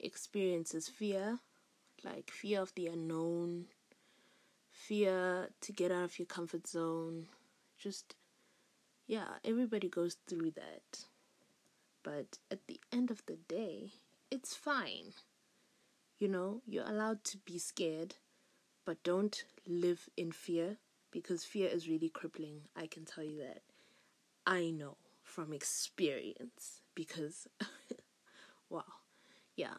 experiences 0.00 0.88
fear, 0.88 1.40
like 2.02 2.30
fear 2.30 2.62
of 2.62 2.74
the 2.74 2.86
unknown, 2.86 3.66
fear 4.70 5.50
to 5.60 5.72
get 5.72 5.92
out 5.92 6.04
of 6.04 6.18
your 6.18 6.26
comfort 6.26 6.66
zone. 6.66 7.26
Just, 7.78 8.14
yeah, 9.12 9.34
everybody 9.44 9.90
goes 9.90 10.16
through 10.26 10.52
that. 10.52 11.04
But 12.02 12.38
at 12.50 12.66
the 12.66 12.80
end 12.90 13.10
of 13.10 13.22
the 13.26 13.36
day, 13.46 13.92
it's 14.30 14.54
fine. 14.54 15.12
You 16.18 16.28
know, 16.28 16.62
you're 16.66 16.88
allowed 16.88 17.22
to 17.24 17.36
be 17.36 17.58
scared, 17.58 18.14
but 18.86 19.02
don't 19.02 19.44
live 19.68 20.08
in 20.16 20.32
fear 20.32 20.78
because 21.10 21.44
fear 21.44 21.68
is 21.68 21.90
really 21.90 22.08
crippling. 22.08 22.62
I 22.74 22.86
can 22.86 23.04
tell 23.04 23.22
you 23.22 23.36
that. 23.40 23.60
I 24.46 24.70
know 24.70 24.96
from 25.22 25.52
experience 25.52 26.80
because, 26.94 27.46
wow, 28.70 28.94
yeah, 29.56 29.74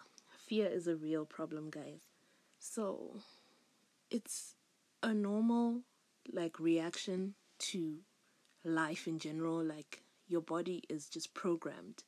fear 0.46 0.68
is 0.68 0.88
a 0.88 0.96
real 0.96 1.26
problem, 1.26 1.72
guys. 1.72 2.04
So, 2.60 3.16
it's 4.12 4.54
a 5.02 5.12
normal 5.12 5.80
like 6.32 6.60
reaction 6.60 7.34
to 7.58 7.96
life 8.64 9.08
in 9.08 9.20
general 9.20 9.64
like 9.64 10.02
your 10.28 10.42
body 10.42 10.84
is 10.90 11.08
just 11.08 11.34
programmed 11.34 12.04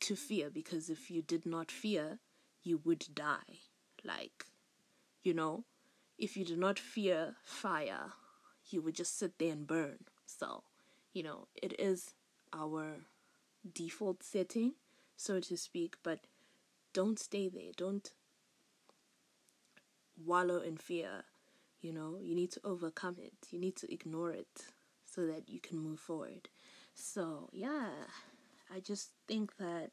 to 0.00 0.16
fear 0.16 0.50
because 0.50 0.88
if 0.88 1.10
you 1.10 1.20
did 1.22 1.44
not 1.44 1.70
fear 1.70 2.18
you 2.62 2.80
would 2.84 3.06
die. 3.14 3.58
Like 4.04 4.44
you 5.22 5.34
know 5.34 5.64
if 6.18 6.36
you 6.36 6.44
did 6.44 6.58
not 6.58 6.78
fear 6.78 7.34
fire 7.44 8.12
you 8.70 8.82
would 8.82 8.94
just 8.94 9.18
sit 9.18 9.38
there 9.38 9.52
and 9.52 9.66
burn. 9.66 10.04
So 10.26 10.62
you 11.12 11.22
know 11.22 11.48
it 11.54 11.78
is 11.78 12.14
our 12.52 13.00
default 13.74 14.22
setting 14.22 14.72
so 15.16 15.38
to 15.38 15.56
speak 15.56 15.96
but 16.02 16.20
don't 16.92 17.18
stay 17.18 17.48
there. 17.48 17.72
Don't 17.76 18.10
wallow 20.24 20.60
in 20.60 20.76
fear. 20.76 21.24
You 21.80 21.92
know, 21.92 22.18
you 22.20 22.34
need 22.34 22.50
to 22.52 22.60
overcome 22.64 23.16
it. 23.18 23.32
You 23.50 23.58
need 23.58 23.76
to 23.76 23.92
ignore 23.92 24.32
it 24.32 24.66
so 25.10 25.26
that 25.26 25.48
you 25.48 25.60
can 25.60 25.78
move 25.78 26.00
forward. 26.00 26.48
So, 26.94 27.48
yeah, 27.52 27.90
I 28.74 28.80
just 28.80 29.10
think 29.26 29.56
that, 29.58 29.90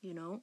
you 0.00 0.14
know, 0.14 0.40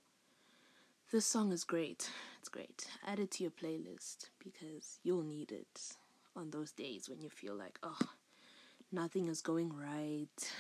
this 1.12 1.25
song 1.25 1.51
is 1.51 1.63
great. 1.63 2.09
It's 2.39 2.50
great. 2.50 2.88
Add 3.05 3.19
it 3.19 3.31
to 3.31 3.43
your 3.43 3.51
playlist 3.51 4.29
because 4.43 5.00
you'll 5.03 5.24
need 5.24 5.51
it 5.51 5.95
on 6.36 6.51
those 6.51 6.71
days 6.71 7.09
when 7.09 7.21
you 7.21 7.29
feel 7.29 7.55
like, 7.55 7.79
oh, 7.83 7.98
nothing 8.91 9.27
is 9.27 9.41
going 9.41 9.71
right. 9.75 10.53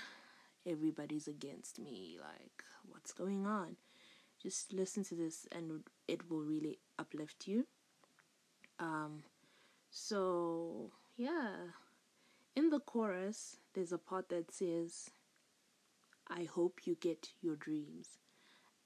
Everybody's 0.67 1.27
against 1.27 1.79
me. 1.79 2.17
Like, 2.21 2.63
what's 2.87 3.13
going 3.13 3.45
on? 3.47 3.77
Just 4.41 4.73
listen 4.73 5.03
to 5.05 5.15
this 5.15 5.47
and 5.51 5.83
it 6.07 6.29
will 6.29 6.43
really 6.43 6.79
uplift 6.99 7.47
you 7.47 7.67
Um, 8.79 9.23
so 9.91 10.91
yeah, 11.17 11.55
in 12.55 12.69
the 12.69 12.79
chorus, 12.79 13.57
there's 13.73 13.91
a 13.91 13.97
part 13.97 14.29
that 14.29 14.51
says, 14.51 15.11
"I 16.27 16.43
hope 16.43 16.85
you 16.87 16.95
get 16.95 17.33
your 17.41 17.55
dreams," 17.55 18.17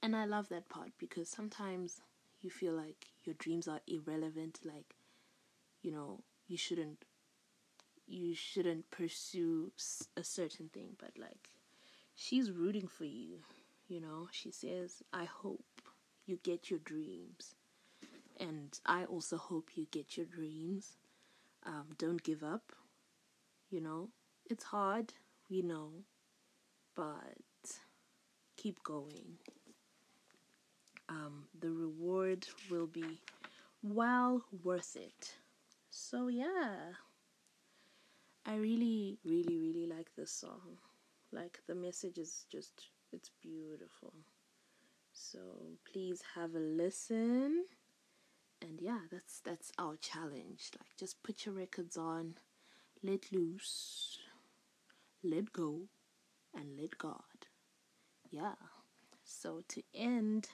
and 0.01 0.15
I 0.15 0.25
love 0.25 0.49
that 0.49 0.69
part 0.69 0.91
because 0.97 1.29
sometimes 1.29 2.01
you 2.41 2.49
feel 2.49 2.73
like 2.73 3.13
your 3.23 3.35
dreams 3.35 3.67
are 3.67 3.81
irrelevant, 3.87 4.59
like 4.65 4.95
you 5.81 5.91
know 5.91 6.23
you 6.47 6.57
shouldn't 6.57 7.05
you 8.07 8.35
shouldn't 8.35 8.89
pursue 8.91 9.71
a 10.17 10.23
certain 10.23 10.69
thing, 10.69 10.95
but 10.99 11.17
like 11.17 11.49
she's 12.15 12.51
rooting 12.51 12.87
for 12.87 13.05
you, 13.05 13.39
you 13.87 13.99
know. 14.01 14.27
She 14.31 14.51
says, 14.51 15.03
"I 15.13 15.25
hope 15.25 15.81
you 16.25 16.37
get 16.43 16.69
your 16.69 16.79
dreams." 16.79 17.55
And 18.37 18.79
I 18.85 19.05
also 19.05 19.37
hope 19.37 19.77
you 19.77 19.85
get 19.91 20.17
your 20.17 20.25
dreams. 20.25 20.97
Um, 21.65 21.89
don't 21.97 22.23
give 22.23 22.43
up. 22.43 22.73
You 23.73 23.81
know, 23.81 24.09
it's 24.47 24.65
hard, 24.65 25.15
we 25.49 25.63
know, 25.63 26.03
but 26.95 27.41
keep 28.55 28.83
going. 28.83 29.39
Um, 31.09 31.45
the 31.59 31.71
reward 31.71 32.45
will 32.69 32.85
be 32.85 33.19
well 33.81 34.45
worth 34.63 34.95
it. 34.95 35.33
So, 35.89 36.27
yeah, 36.27 36.93
I 38.45 38.57
really, 38.57 39.17
really, 39.25 39.57
really 39.57 39.87
like 39.87 40.11
this 40.15 40.31
song. 40.31 40.77
Like, 41.31 41.57
the 41.65 41.73
message 41.73 42.19
is 42.19 42.45
just, 42.51 42.89
it's 43.11 43.31
beautiful. 43.41 44.13
So, 45.13 45.39
please 45.91 46.21
have 46.35 46.53
a 46.53 46.59
listen. 46.59 47.65
And 48.61 48.79
yeah, 48.79 48.99
that's 49.11 49.41
that's 49.43 49.71
our 49.79 49.97
challenge. 49.97 50.69
Like 50.79 50.95
just 50.97 51.21
put 51.23 51.45
your 51.45 51.55
records 51.55 51.97
on, 51.97 52.35
let 53.03 53.31
loose, 53.31 54.19
let 55.23 55.51
go, 55.51 55.81
and 56.55 56.79
let 56.79 56.97
God. 56.97 57.47
Yeah. 58.31 58.55
So 59.25 59.63
to 59.69 59.83
end 59.93 60.47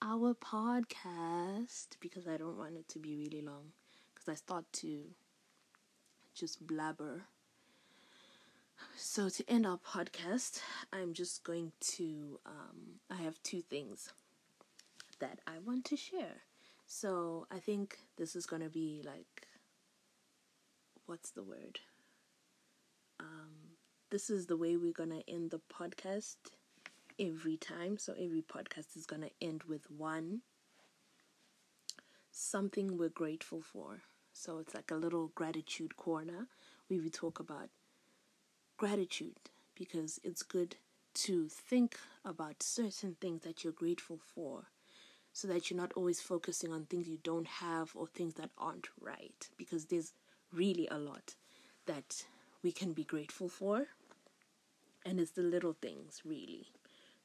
our 0.00 0.34
podcast, 0.34 1.88
because 2.00 2.26
I 2.26 2.36
don't 2.38 2.56
want 2.56 2.76
it 2.76 2.88
to 2.88 2.98
be 2.98 3.16
really 3.16 3.42
long, 3.42 3.72
because 4.14 4.28
I 4.28 4.34
start 4.34 4.64
to 4.74 5.02
just 6.34 6.66
blabber. 6.66 7.22
So 8.96 9.28
to 9.28 9.44
end 9.48 9.66
our 9.66 9.78
podcast, 9.78 10.60
I'm 10.92 11.12
just 11.12 11.44
going 11.44 11.72
to. 11.96 12.40
Um, 12.46 13.00
I 13.10 13.22
have 13.22 13.42
two 13.42 13.60
things 13.60 14.12
that 15.20 15.40
I 15.46 15.58
want 15.64 15.84
to 15.86 15.96
share. 15.96 16.42
So 16.86 17.46
I 17.50 17.58
think 17.58 17.98
this 18.16 18.34
is 18.34 18.46
gonna 18.46 18.68
be 18.68 19.02
like, 19.04 19.46
what's 21.06 21.30
the 21.30 21.42
word? 21.42 21.80
Um, 23.20 23.76
this 24.10 24.30
is 24.30 24.46
the 24.46 24.56
way 24.56 24.76
we're 24.76 24.92
gonna 24.92 25.22
end 25.28 25.50
the 25.50 25.60
podcast 25.72 26.36
every 27.18 27.56
time. 27.56 27.98
So 27.98 28.14
every 28.14 28.42
podcast 28.42 28.96
is 28.96 29.06
gonna 29.06 29.30
end 29.40 29.64
with 29.64 29.90
one 29.90 30.42
something 32.30 32.96
we're 32.96 33.08
grateful 33.08 33.60
for. 33.60 34.00
So 34.32 34.58
it's 34.58 34.74
like 34.74 34.90
a 34.90 34.96
little 34.96 35.30
gratitude 35.34 35.96
corner 35.96 36.48
where 36.88 37.00
we 37.00 37.10
talk 37.10 37.38
about 37.38 37.68
gratitude 38.78 39.36
because 39.74 40.18
it's 40.24 40.42
good 40.42 40.76
to 41.14 41.48
think 41.48 41.96
about 42.24 42.62
certain 42.62 43.16
things 43.20 43.42
that 43.42 43.62
you're 43.62 43.72
grateful 43.72 44.18
for 44.34 44.64
so 45.32 45.46
that 45.48 45.70
you're 45.70 45.80
not 45.80 45.92
always 45.94 46.20
focusing 46.20 46.72
on 46.72 46.86
things 46.86 47.08
you 47.08 47.18
don't 47.22 47.46
have 47.46 47.92
or 47.94 48.06
things 48.06 48.34
that 48.34 48.50
aren't 48.58 48.88
right 49.00 49.48
because 49.56 49.86
there's 49.86 50.12
really 50.52 50.88
a 50.90 50.98
lot 50.98 51.34
that 51.86 52.24
we 52.62 52.72
can 52.72 52.92
be 52.92 53.04
grateful 53.04 53.48
for. 53.48 53.88
And 55.04 55.18
it's 55.18 55.32
the 55.32 55.42
little 55.42 55.72
things 55.80 56.22
really. 56.24 56.66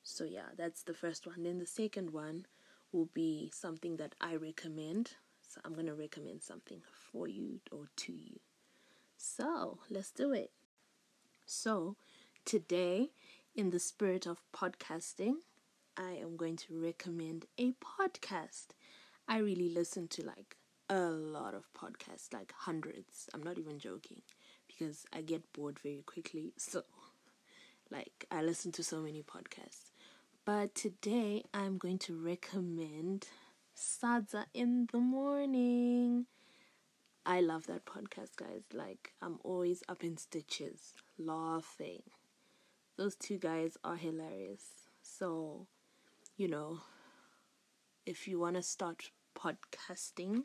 So 0.04 0.24
yeah 0.24 0.50
that's 0.58 0.84
the 0.84 0.94
first 0.94 1.28
one. 1.28 1.44
Then 1.44 1.60
the 1.60 1.66
second 1.66 2.12
one 2.12 2.46
will 2.92 3.10
be 3.14 3.52
something 3.54 3.98
that 3.98 4.16
i 4.22 4.36
recommend. 4.36 5.12
So 5.48 5.62
i'm 5.64 5.74
going 5.74 5.86
to 5.88 5.94
recommend 5.94 6.42
something 6.42 6.82
for 7.12 7.28
you 7.28 7.60
or 7.72 7.90
to 7.98 8.14
you. 8.14 8.40
So 9.18 9.80
let's 9.90 10.12
do 10.12 10.32
it. 10.34 10.52
So 11.46 11.96
today 12.46 13.12
in 13.56 13.70
the 13.72 13.80
spirit 13.80 14.26
of 14.26 14.42
podcasting 14.56 15.36
I 15.98 16.12
am 16.12 16.38
going 16.38 16.58
to 16.58 16.80
recommend 16.80 17.46
a 17.58 17.74
podcast. 17.74 18.68
I 19.28 19.40
really 19.40 19.70
listen 19.70 20.08
to 20.10 20.26
like 20.26 20.57
a 20.90 21.10
lot 21.10 21.54
of 21.54 21.72
podcasts, 21.74 22.34
like 22.34 22.54
hundreds. 22.56 23.30
I'm 23.34 23.44
not 23.44 23.58
even 23.58 23.80
joking 23.80 24.22
because 24.68 25.06
I 25.14 25.22
get 25.22 25.52
bored 25.54 25.80
very 25.80 26.04
quickly. 26.06 26.54
So, 26.58 26.84
like, 27.90 28.26
I 28.32 28.42
listen 28.42 28.72
to 28.74 28.84
so 28.84 29.00
many 29.00 29.24
podcasts. 29.24 29.92
But 30.46 30.76
today 30.76 31.44
I'm 31.54 31.78
going 31.78 32.00
to 32.00 32.18
recommend 32.18 33.28
Sadza 33.76 34.46
in 34.54 34.88
the 34.92 35.00
Morning. 35.00 36.26
I 37.26 37.42
love 37.42 37.68
that 37.68 37.86
podcast, 37.86 38.38
guys. 38.38 38.64
Like, 38.74 39.12
I'm 39.22 39.40
always 39.44 39.84
up 39.90 40.04
in 40.04 40.18
stitches, 40.18 40.94
laughing. 41.18 42.04
Those 42.98 43.16
two 43.16 43.38
guys 43.38 43.78
are 43.84 43.98
hilarious. 43.98 44.64
So, 45.02 45.68
you 46.38 46.48
know, 46.48 46.80
if 48.06 48.28
you 48.28 48.40
want 48.40 48.56
to 48.56 48.64
start 48.64 49.12
podcasting 49.38 50.44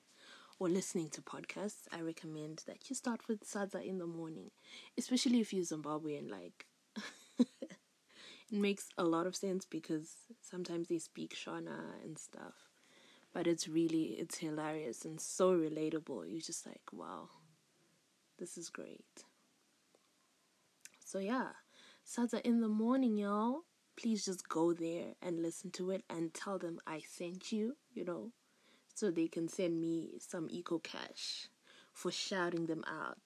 or 0.59 0.69
listening 0.69 1.11
to 1.11 1.23
podcasts, 1.23 1.89
I 1.93 2.01
recommend 2.01 2.63
that 2.67 2.89
you 2.89 2.97
start 2.97 3.29
with 3.29 3.49
Sadza 3.49 3.85
in 3.85 3.99
the 3.99 4.07
morning, 4.07 4.51
especially 4.99 5.41
if 5.41 5.53
you're 5.53 5.65
Zimbabwean. 5.65 6.31
Like, 6.31 6.67
it 7.39 7.49
makes 8.51 8.89
a 8.97 9.05
lot 9.05 9.27
of 9.27 9.37
sense 9.37 9.65
because 9.65 10.11
sometimes 10.41 10.89
they 10.89 10.99
speak 10.99 11.35
Shona 11.35 12.03
and 12.05 12.19
stuff, 12.19 12.55
but 13.33 13.47
it's 13.47 13.69
really 13.69 14.17
it's 14.19 14.39
hilarious 14.39 15.05
and 15.05 15.21
so 15.21 15.55
relatable. 15.55 16.31
You're 16.31 16.41
just 16.41 16.67
like, 16.67 16.83
wow, 16.93 17.29
this 18.39 18.57
is 18.57 18.69
great. 18.69 19.25
So 21.05 21.19
yeah, 21.19 21.49
Sadza 22.07 22.41
in 22.43 22.61
the 22.61 22.69
morning, 22.69 23.17
y'all 23.17 23.63
please 23.97 24.25
just 24.25 24.49
go 24.49 24.73
there 24.73 25.15
and 25.21 25.43
listen 25.43 25.71
to 25.71 25.91
it 25.91 26.05
and 26.09 26.33
tell 26.33 26.59
them 26.59 26.79
I 26.87 27.01
sent 27.01 27.53
you, 27.53 27.77
you 27.93 28.05
know, 28.05 28.33
so 28.95 29.11
they 29.11 29.29
can 29.29 29.49
send 29.49 29.81
me 29.81 30.11
some 30.19 30.49
EcoCash 30.49 31.49
for 31.93 32.11
shouting 32.11 32.67
them 32.67 32.85
out. 32.87 33.19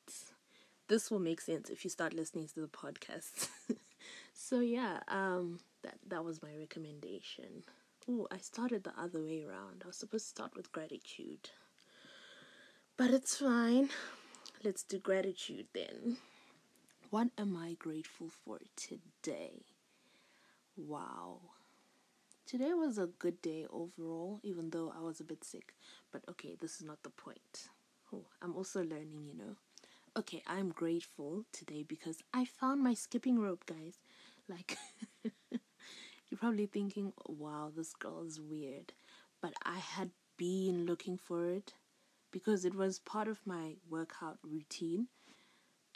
This 0.89 1.11
will 1.11 1.19
make 1.19 1.41
sense 1.41 1.69
if 1.71 1.85
you 1.85 1.91
start 1.91 2.15
listening 2.15 2.49
to 2.49 2.61
the 2.61 2.69
podcast. 2.69 3.49
so 4.35 4.61
yeah, 4.61 5.01
um 5.09 5.61
that 5.83 5.99
that 6.09 6.25
was 6.25 6.43
my 6.43 6.55
recommendation. 6.57 7.65
Oh, 8.09 8.29
I 8.31 8.39
started 8.39 8.85
the 8.85 8.93
other 8.99 9.23
way 9.23 9.43
around. 9.45 9.83
I 9.85 9.89
was 9.89 9.97
supposed 9.97 10.27
to 10.27 10.31
start 10.31 10.55
with 10.57 10.71
gratitude. 10.73 11.51
But 12.97 13.11
it's 13.11 13.37
fine. 13.37 13.91
Let's 14.65 14.83
do 14.83 14.99
gratitude 14.99 15.67
then. 15.75 16.19
What 17.11 17.29
am 17.39 17.57
I 17.57 17.75
grateful 17.75 18.29
for 18.29 18.59
today? 18.77 19.63
Wow. 20.77 21.56
Today 22.47 22.75
was 22.75 22.97
a 22.97 23.09
good 23.09 23.43
day 23.43 23.67
overall, 23.71 24.39
even 24.45 24.71
though 24.71 24.93
I 24.97 25.01
was 25.01 25.19
a 25.19 25.25
bit 25.25 25.43
sick. 25.43 25.75
But 26.13 26.23
okay, 26.29 26.55
this 26.61 26.77
is 26.77 26.83
not 26.87 27.03
the 27.03 27.11
point. 27.11 27.69
Oh, 28.13 28.27
I'm 28.41 28.55
also 28.55 28.83
learning, 28.85 29.25
you 29.27 29.35
know. 29.37 29.57
Okay, 30.17 30.43
I'm 30.47 30.71
grateful 30.71 31.45
today 31.53 31.83
because 31.83 32.19
I 32.33 32.45
found 32.45 32.83
my 32.85 32.95
skipping 32.95 33.41
rope, 33.41 33.67
guys. 33.67 33.99
Like, 34.49 34.79
you're 35.51 36.39
probably 36.39 36.67
thinking, 36.67 37.13
wow, 37.27 37.73
this 37.75 37.93
girl 37.95 38.25
is 38.25 38.41
weird. 38.41 38.93
But 39.43 39.55
I 39.65 39.79
had 39.79 40.11
been 40.37 40.87
looking 40.87 41.19
for 41.19 41.51
it 41.51 41.75
because 42.31 42.65
it 42.65 42.77
was 42.77 43.01
part 43.01 43.27
of 43.27 43.45
my 43.45 43.75
workout 43.91 44.39
routine. 44.45 45.09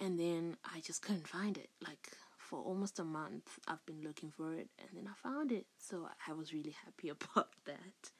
And 0.00 0.18
then 0.18 0.56
I 0.64 0.80
just 0.80 1.02
couldn't 1.02 1.28
find 1.28 1.56
it. 1.56 1.70
Like, 1.80 2.10
for 2.50 2.58
almost 2.58 2.98
a 2.98 3.04
month. 3.04 3.60
I've 3.68 3.84
been 3.86 4.02
looking 4.02 4.32
for 4.32 4.52
it 4.52 4.68
and 4.80 4.88
then 4.92 5.08
I 5.08 5.14
found 5.22 5.52
it. 5.52 5.66
So 5.78 6.08
I 6.26 6.32
was 6.32 6.52
really 6.52 6.74
happy 6.84 7.08
about 7.16 7.50
that. 7.64 8.10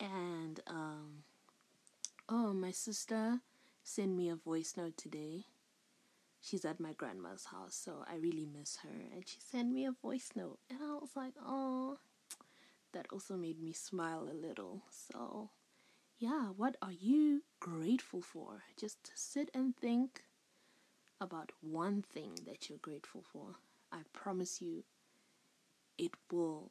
And 0.00 0.60
um 0.66 1.24
oh, 2.30 2.54
my 2.54 2.70
sister 2.70 3.40
sent 3.84 4.16
me 4.16 4.30
a 4.30 4.36
voice 4.36 4.74
note 4.76 4.96
today. 4.96 5.44
She's 6.40 6.64
at 6.64 6.80
my 6.80 6.92
grandma's 6.92 7.46
house, 7.46 7.74
so 7.74 8.04
I 8.10 8.16
really 8.16 8.46
miss 8.46 8.78
her. 8.82 9.00
And 9.12 9.26
she 9.26 9.38
sent 9.40 9.72
me 9.72 9.84
a 9.84 9.92
voice 9.92 10.30
note, 10.36 10.60
and 10.70 10.78
I 10.80 10.94
was 10.94 11.10
like, 11.16 11.34
oh, 11.44 11.98
that 12.92 13.06
also 13.12 13.36
made 13.36 13.60
me 13.60 13.72
smile 13.72 14.28
a 14.30 14.46
little. 14.46 14.84
So, 14.90 15.50
yeah, 16.16 16.50
what 16.56 16.76
are 16.80 16.92
you 16.92 17.42
grateful 17.58 18.22
for? 18.22 18.62
Just 18.78 19.10
sit 19.16 19.50
and 19.52 19.76
think 19.76 20.22
about 21.20 21.52
one 21.60 22.02
thing 22.02 22.38
that 22.46 22.68
you're 22.68 22.78
grateful 22.78 23.22
for. 23.32 23.56
I 23.92 24.00
promise 24.12 24.60
you 24.60 24.84
it 25.96 26.12
will. 26.30 26.70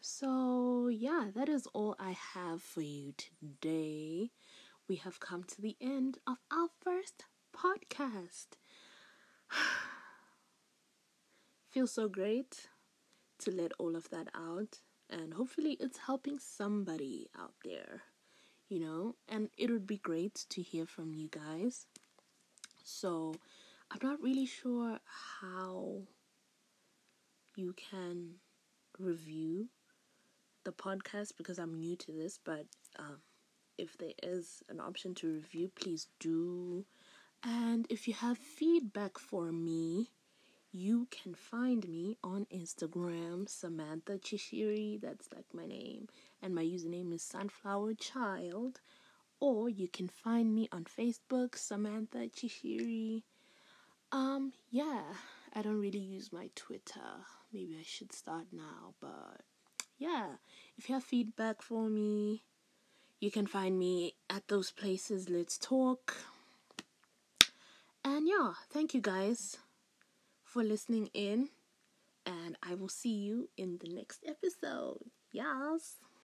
So, 0.00 0.88
yeah, 0.88 1.26
that 1.34 1.48
is 1.48 1.66
all 1.72 1.96
I 1.98 2.12
have 2.12 2.62
for 2.62 2.80
you 2.82 3.14
today. 3.16 4.30
we 4.88 4.96
have 4.96 5.20
come 5.20 5.44
to 5.44 5.60
the 5.60 5.76
end 5.80 6.18
of 6.26 6.38
our 6.52 6.68
first 6.80 7.24
podcast. 7.56 8.56
Feels 11.70 11.92
so 11.92 12.08
great 12.08 12.68
to 13.40 13.50
let 13.50 13.72
all 13.78 13.96
of 13.96 14.08
that 14.10 14.28
out, 14.34 14.80
and 15.10 15.34
hopefully, 15.34 15.76
it's 15.80 15.98
helping 16.06 16.38
somebody 16.38 17.28
out 17.38 17.54
there, 17.64 18.02
you 18.68 18.80
know. 18.80 19.16
And 19.28 19.50
it 19.58 19.70
would 19.70 19.86
be 19.86 19.98
great 19.98 20.46
to 20.50 20.62
hear 20.62 20.86
from 20.86 21.14
you 21.14 21.28
guys. 21.28 21.86
So, 22.88 23.34
I'm 23.90 23.98
not 24.00 24.22
really 24.22 24.46
sure 24.46 25.00
how 25.40 26.02
you 27.56 27.72
can 27.74 28.34
review 28.98 29.68
the 30.64 30.72
podcast 30.72 31.32
because 31.36 31.58
I'm 31.58 31.74
new 31.74 31.96
to 31.96 32.12
this, 32.12 32.38
but 32.44 32.66
um, 32.98 33.18
if 33.78 33.98
there 33.98 34.14
is 34.22 34.62
an 34.68 34.80
option 34.80 35.14
to 35.16 35.28
review, 35.34 35.70
please 35.74 36.08
do. 36.20 36.84
And 37.42 37.86
if 37.90 38.08
you 38.08 38.14
have 38.14 38.38
feedback 38.38 39.18
for 39.18 39.52
me, 39.52 40.10
you 40.72 41.08
can 41.10 41.34
find 41.34 41.88
me 41.88 42.18
on 42.24 42.46
Instagram, 42.54 43.48
Samantha 43.48 44.18
Chishiri, 44.18 45.00
that's 45.00 45.28
like 45.34 45.46
my 45.54 45.66
name, 45.66 46.08
and 46.42 46.54
my 46.54 46.64
username 46.64 47.14
is 47.14 47.22
Sunflower 47.22 47.94
Child. 47.94 48.80
Or 49.40 49.68
you 49.68 49.88
can 49.88 50.08
find 50.08 50.54
me 50.54 50.68
on 50.72 50.84
Facebook, 50.84 51.56
Samantha 51.56 52.28
Chishiri. 52.28 53.22
Um, 54.12 54.52
yeah, 54.70 55.02
I 55.52 55.62
don't 55.62 55.80
really 55.80 55.98
use 55.98 56.32
my 56.32 56.50
Twitter. 56.54 57.24
Maybe 57.52 57.76
I 57.78 57.84
should 57.84 58.12
start 58.12 58.46
now, 58.52 58.94
but 59.00 59.42
yeah, 59.98 60.36
if 60.78 60.88
you 60.88 60.94
have 60.94 61.04
feedback 61.04 61.62
for 61.62 61.88
me, 61.88 62.44
you 63.20 63.30
can 63.30 63.46
find 63.46 63.78
me 63.78 64.14
at 64.28 64.48
those 64.48 64.70
places. 64.70 65.28
Let's 65.28 65.58
talk. 65.58 66.16
And 68.04 68.28
yeah, 68.28 68.52
thank 68.70 68.94
you 68.94 69.00
guys 69.00 69.56
for 70.44 70.62
listening 70.62 71.08
in. 71.12 71.48
And 72.24 72.56
I 72.62 72.74
will 72.74 72.88
see 72.88 73.14
you 73.14 73.48
in 73.56 73.78
the 73.78 73.88
next 73.88 74.24
episode. 74.26 74.98
Yes. 75.30 75.96